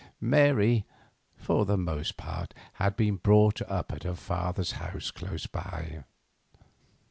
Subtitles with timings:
[0.19, 0.83] Mary,
[1.37, 6.03] for the most part, had been brought up at her father's house, close by.